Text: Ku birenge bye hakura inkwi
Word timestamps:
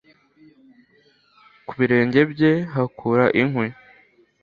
Ku 1.67 1.73
birenge 1.79 2.19
bye 2.31 2.51
hakura 2.73 3.25
inkwi 3.41 3.67